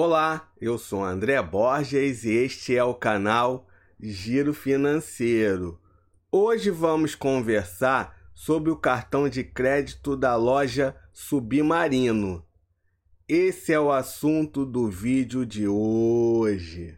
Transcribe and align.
Olá, 0.00 0.48
eu 0.60 0.78
sou 0.78 1.02
André 1.02 1.42
Borges 1.42 2.22
e 2.22 2.30
este 2.30 2.76
é 2.76 2.84
o 2.84 2.94
canal 2.94 3.66
Giro 3.98 4.54
Financeiro. 4.54 5.80
Hoje 6.30 6.70
vamos 6.70 7.16
conversar 7.16 8.16
sobre 8.32 8.70
o 8.70 8.76
cartão 8.76 9.28
de 9.28 9.42
crédito 9.42 10.16
da 10.16 10.36
loja 10.36 10.94
Submarino. 11.12 12.44
Esse 13.28 13.72
é 13.72 13.80
o 13.80 13.90
assunto 13.90 14.64
do 14.64 14.88
vídeo 14.88 15.44
de 15.44 15.66
hoje. 15.66 16.96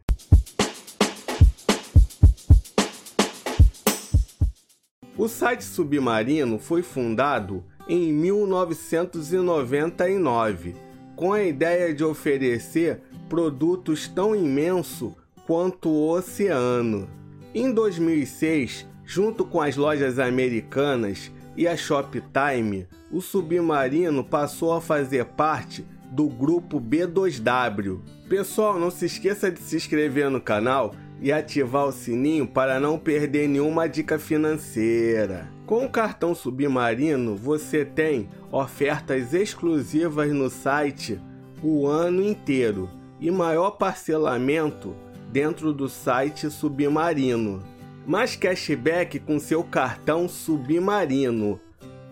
O 5.17 5.27
site 5.27 5.65
Submarino 5.65 6.59
foi 6.59 6.83
fundado 6.83 7.65
em 7.89 8.13
1999 8.13 10.90
com 11.21 11.35
a 11.35 11.43
ideia 11.43 11.93
de 11.93 12.03
oferecer 12.03 13.03
produtos 13.29 14.09
tão 14.09 14.35
imenso 14.35 15.15
quanto 15.47 15.91
o 15.91 16.09
oceano. 16.09 17.07
Em 17.55 17.71
2006, 17.71 18.87
junto 19.05 19.45
com 19.45 19.61
as 19.61 19.77
lojas 19.77 20.19
americanas 20.19 21.31
e 21.55 21.69
a 21.69 21.77
Shoptime, 21.77 22.89
o 23.13 23.21
Submarino 23.21 24.25
passou 24.25 24.73
a 24.73 24.81
fazer 24.81 25.27
parte 25.27 25.85
do 26.11 26.27
grupo 26.27 26.81
B2W. 26.81 28.01
Pessoal, 28.27 28.81
não 28.81 28.91
se 28.91 29.05
esqueça 29.05 29.51
de 29.51 29.61
se 29.61 29.77
inscrever 29.77 30.31
no 30.31 30.41
canal 30.41 30.95
e 31.21 31.31
ativar 31.31 31.87
o 31.87 31.93
sininho 31.93 32.47
para 32.47 32.81
não 32.81 32.99
perder 32.99 33.49
nenhuma 33.49 33.89
dica 33.89 34.19
financeira. 34.19 35.49
Com 35.67 35.85
o 35.85 35.91
cartão 35.91 36.35
Submarino, 36.35 37.37
você 37.37 37.85
tem 37.85 38.29
ofertas 38.51 39.35
exclusivas 39.35 40.33
no 40.33 40.49
site 40.49 41.21
o 41.63 41.87
ano 41.87 42.23
inteiro 42.23 42.89
e 43.21 43.31
maior 43.31 43.73
parcelamento 43.73 44.95
dentro 45.31 45.73
do 45.73 45.89
site 45.89 46.51
Submarino. 46.51 47.63
Mais 48.07 48.35
cashback 48.35 49.21
com 49.21 49.39
seu 49.39 49.63
cartão 49.63 50.27
Submarino. 50.29 51.61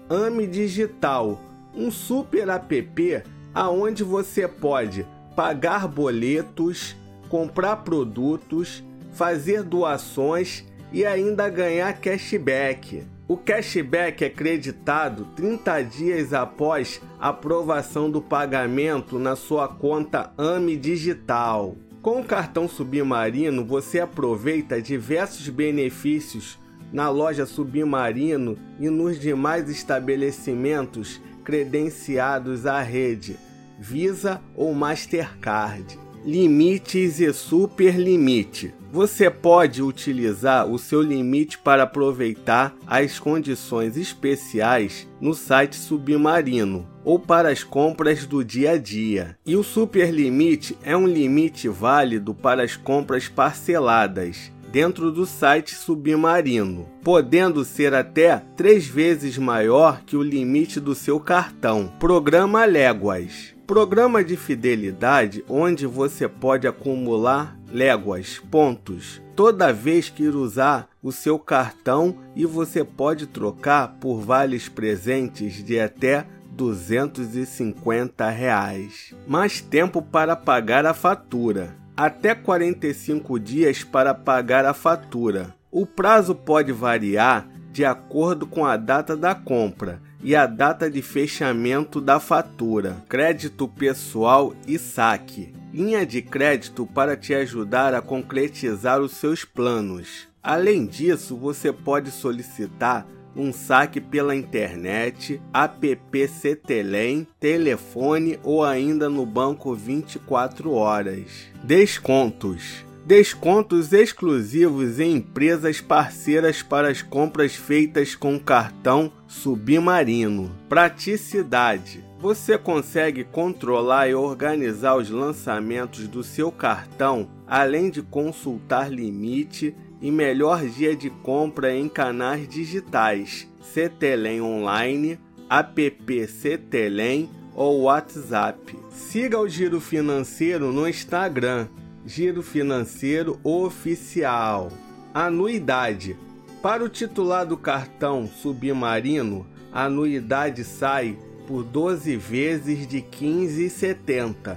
Ame 0.09 0.47
Digital, 0.47 1.41
um 1.75 1.91
super 1.91 2.49
app 2.49 3.23
aonde 3.55 4.05
você 4.05 4.47
pode 4.47 5.07
pagar 5.35 5.89
boletos, 5.89 6.95
comprar 7.29 7.77
produtos 7.77 8.85
fazer 9.19 9.65
doações 9.65 10.65
e 10.93 11.05
ainda 11.05 11.49
ganhar 11.49 11.93
cashback. 11.95 13.03
O 13.27 13.37
cashback 13.37 14.25
é 14.25 14.31
creditado 14.31 15.27
30 15.35 15.83
dias 15.83 16.33
após 16.33 17.03
aprovação 17.19 18.09
do 18.09 18.23
pagamento 18.23 19.19
na 19.19 19.35
sua 19.35 19.67
conta 19.67 20.33
AME 20.39 20.77
Digital. 20.77 21.75
Com 22.01 22.21
o 22.21 22.25
cartão 22.25 22.69
Submarino, 22.69 23.65
você 23.65 23.99
aproveita 23.99 24.81
diversos 24.81 25.49
benefícios 25.49 26.57
na 26.93 27.11
loja 27.11 27.45
Submarino 27.45 28.57
e 28.79 28.89
nos 28.89 29.19
demais 29.19 29.69
estabelecimentos 29.69 31.21
credenciados 31.45 32.67
à 32.67 32.81
rede 32.81 33.37
Visa 33.81 34.41
ou 34.55 34.73
Mastercard 34.73 35.99
limites 36.25 37.21
e 37.21 37.33
superlimite. 37.33 38.75
Você 38.91 39.29
pode 39.29 39.83
utilizar 39.83 40.67
o 40.67 40.79
seu 40.79 41.03
limite 41.03 41.59
para 41.59 41.83
aproveitar 41.83 42.75
as 42.87 43.19
condições 43.19 43.97
especiais 43.97 45.07
no 45.21 45.35
site 45.35 45.77
Submarino 45.77 46.87
ou 47.05 47.19
para 47.19 47.51
as 47.51 47.63
compras 47.63 48.25
do 48.25 48.43
dia 48.43 48.73
a 48.73 48.79
dia. 48.79 49.37
E 49.45 49.57
o 49.57 49.63
superlimite 49.63 50.77
é 50.83 50.97
um 50.97 51.07
limite 51.07 51.69
válido 51.69 52.35
para 52.35 52.63
as 52.63 52.77
compras 52.77 53.29
parceladas 53.29 54.51
dentro 54.71 55.11
do 55.11 55.27
site 55.27 55.75
Submarino, 55.75 56.89
podendo 57.03 57.65
ser 57.65 57.95
até 57.95 58.43
três 58.57 58.87
vezes 58.87 59.39
maior 59.39 60.03
que 60.05 60.17
o 60.17 60.23
limite 60.23 60.79
do 60.79 60.95
seu 60.95 61.19
cartão. 61.19 61.93
Programa 61.99 62.65
Léguas. 62.65 63.58
Programa 63.69 64.25
de 64.25 64.35
fidelidade 64.35 65.45
onde 65.47 65.87
você 65.87 66.27
pode 66.27 66.67
acumular 66.67 67.55
léguas, 67.71 68.41
pontos, 68.51 69.21
toda 69.37 69.75
vez 69.75 70.09
que 70.09 70.27
usar 70.27 70.89
o 71.03 71.13
seu 71.13 71.39
cartão 71.39 72.17
e 72.35 72.47
você 72.47 72.83
pode 72.83 73.27
trocar 73.27 73.99
por 74.01 74.23
vales 74.23 74.71
presentes 74.71 75.63
de 75.63 75.79
até 75.79 76.27
250 76.53 78.31
reais. 78.31 79.15
Mais 79.27 79.61
tempo 79.61 80.01
para 80.01 80.35
pagar 80.35 80.87
a 80.87 80.95
fatura. 80.95 81.77
Até 81.95 82.35
45 82.35 83.39
dias 83.39 83.85
para 83.85 84.15
pagar 84.15 84.65
a 84.65 84.73
fatura. 84.73 85.55
O 85.71 85.85
prazo 85.85 86.35
pode 86.35 86.73
variar 86.73 87.47
de 87.79 87.85
acordo 87.85 88.45
com 88.45 88.67
a 88.67 88.77
data 88.77 89.17
da 89.17 89.37
compra 89.37 90.03
e 90.21 90.35
a 90.35 90.49
data 90.49 90.91
de 90.91 91.01
fechamento 91.01 92.01
da 92.01 92.19
fatura, 92.19 92.97
crédito 93.09 93.69
pessoal 93.69 94.53
e 94.67 94.77
saque. 94.77 95.55
Linha 95.73 96.05
de 96.05 96.21
crédito 96.21 96.85
para 96.85 97.17
te 97.17 97.33
ajudar 97.33 97.95
a 97.95 98.03
concretizar 98.03 99.01
os 99.01 99.13
seus 99.13 99.45
planos. 99.45 100.27
Além 100.43 100.87
disso, 100.87 101.37
você 101.37 101.73
pode 101.73 102.11
solicitar 102.11 103.07
um 103.37 103.53
saque 103.53 104.01
pela 104.01 104.35
internet, 104.35 105.41
app 105.55 106.27
Cetelem, 106.27 107.29
telefone 107.39 108.41
ou 108.43 108.65
ainda 108.65 109.09
no 109.09 109.25
banco 109.25 109.73
24 109.73 110.73
horas. 110.73 111.47
Descontos 111.63 112.88
descontos 113.09 113.95
exclusivos 113.95 115.01
em 115.01 115.15
empresas 115.15 115.81
parceiras 115.81 116.61
para 116.61 116.91
as 116.91 117.01
compras 117.01 117.55
feitas 117.55 118.15
com 118.15 118.39
cartão 118.39 119.11
submarino. 119.27 120.55
Praticidade. 120.69 122.05
Você 122.21 122.59
consegue 122.59 123.25
controlar 123.25 124.11
e 124.11 124.15
organizar 124.15 124.95
os 124.95 125.09
lançamentos 125.09 126.07
do 126.07 126.23
seu 126.23 126.53
cartão, 126.53 127.31
além 127.47 127.89
de 127.89 128.03
consultar 128.03 128.93
limite 128.93 129.75
e 130.03 130.11
melhor 130.11 130.67
dia 130.67 130.95
de 130.95 131.09
compra 131.09 131.75
em 131.75 131.89
canais 131.89 132.47
digitais, 132.47 133.49
Cetelem 133.63 134.43
Online, 134.43 135.19
app 135.49 136.29
Cetelem 136.29 137.31
ou 137.55 137.85
WhatsApp. 137.85 138.79
Siga 138.91 139.41
o 139.41 139.49
Giro 139.49 139.81
Financeiro 139.81 140.71
no 140.71 140.87
Instagram 140.87 141.69
Giro 142.09 142.43
Financeiro 142.43 143.39
Oficial. 143.45 144.73
Anuidade. 145.13 146.17
Para 146.63 146.83
o 146.83 146.89
titular 146.89 147.45
do 147.45 147.55
cartão 147.55 148.27
Submarino, 148.27 149.47
a 149.71 149.85
anuidade 149.85 150.65
sai 150.65 151.19
por 151.47 151.63
12 151.63 152.17
vezes 152.17 152.87
de 152.87 153.01
R$ 153.01 153.09
15,70. 153.13 154.57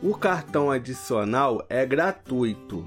O 0.00 0.14
cartão 0.14 0.70
adicional 0.70 1.66
é 1.68 1.84
gratuito. 1.84 2.86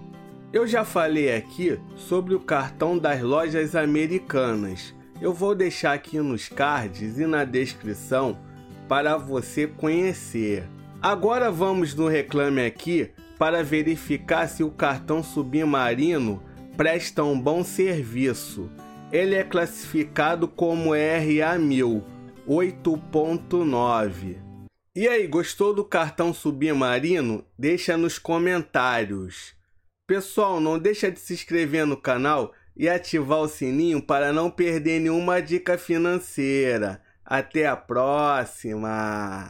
Eu 0.53 0.65
já 0.65 0.85
falei 0.85 1.35
aqui 1.35 1.77
sobre 1.97 2.33
o 2.33 2.39
cartão 2.39 2.97
das 2.97 3.21
lojas 3.21 3.75
americanas. 3.75 4.95
Eu 5.19 5.33
vou 5.33 5.53
deixar 5.53 5.91
aqui 5.91 6.19
nos 6.19 6.47
cards 6.47 7.19
e 7.19 7.25
na 7.25 7.43
descrição 7.43 8.39
para 8.87 9.17
você 9.17 9.67
conhecer. 9.67 10.63
Agora 11.01 11.51
vamos 11.51 11.93
no 11.93 12.07
Reclame 12.07 12.65
Aqui 12.65 13.11
para 13.37 13.63
verificar 13.63 14.47
se 14.47 14.63
o 14.63 14.71
cartão 14.71 15.21
submarino 15.23 16.41
presta 16.77 17.23
um 17.23 17.39
bom 17.39 17.63
serviço. 17.63 18.69
Ele 19.11 19.35
é 19.35 19.43
classificado 19.43 20.47
como 20.47 20.91
RA1000 20.91 22.15
8.9. 22.47 24.37
E 24.95 25.07
aí, 25.07 25.27
gostou 25.27 25.73
do 25.73 25.83
cartão 25.83 26.33
submarino? 26.33 27.43
Deixa 27.57 27.97
nos 27.97 28.19
comentários. 28.19 29.55
Pessoal, 30.07 30.59
não 30.61 30.77
deixa 30.77 31.11
de 31.11 31.19
se 31.19 31.33
inscrever 31.33 31.85
no 31.85 31.97
canal 31.97 32.53
e 32.77 32.87
ativar 32.87 33.39
o 33.39 33.47
sininho 33.47 34.01
para 34.01 34.31
não 34.31 34.51
perder 34.51 34.99
nenhuma 34.99 35.41
dica 35.41 35.77
financeira. 35.77 37.01
Até 37.25 37.65
a 37.65 37.75
próxima! 37.75 39.43